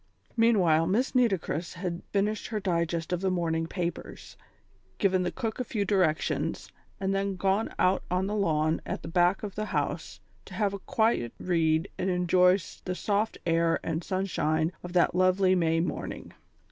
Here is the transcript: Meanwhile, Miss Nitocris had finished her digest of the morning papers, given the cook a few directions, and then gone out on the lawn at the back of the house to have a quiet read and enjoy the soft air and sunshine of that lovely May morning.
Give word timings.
Meanwhile, 0.35 0.87
Miss 0.87 1.13
Nitocris 1.13 1.75
had 1.75 2.01
finished 2.11 2.47
her 2.47 2.59
digest 2.59 3.13
of 3.13 3.21
the 3.21 3.29
morning 3.29 3.67
papers, 3.67 4.35
given 4.97 5.21
the 5.21 5.31
cook 5.31 5.59
a 5.59 5.63
few 5.63 5.85
directions, 5.85 6.71
and 6.99 7.13
then 7.13 7.35
gone 7.35 7.69
out 7.77 8.01
on 8.09 8.25
the 8.25 8.33
lawn 8.33 8.81
at 8.83 9.03
the 9.03 9.07
back 9.07 9.43
of 9.43 9.53
the 9.53 9.65
house 9.65 10.19
to 10.45 10.55
have 10.55 10.73
a 10.73 10.79
quiet 10.79 11.33
read 11.39 11.87
and 11.99 12.09
enjoy 12.09 12.57
the 12.83 12.95
soft 12.95 13.37
air 13.45 13.79
and 13.83 14.03
sunshine 14.03 14.71
of 14.81 14.93
that 14.93 15.13
lovely 15.13 15.53
May 15.53 15.79
morning. 15.79 16.33